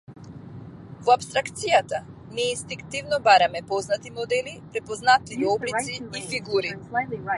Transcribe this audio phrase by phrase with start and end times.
[1.07, 1.99] Во апстракцијата,
[2.37, 6.75] ние инстинктивно бараме познати модели, препознатливи облици и фигури.